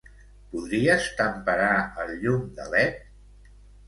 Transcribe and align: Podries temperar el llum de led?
Podries 0.51 1.03
temperar 1.19 1.73
el 2.05 2.13
llum 2.23 2.47
de 2.61 2.65
led? 2.77 3.05